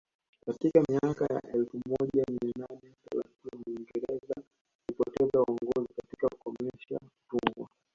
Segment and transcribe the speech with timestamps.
[0.45, 4.35] Katika miaka ya elfu moja mia nane thelathini Uingereza
[4.89, 7.69] ilipoteza uongozi katika kukomesha utumwa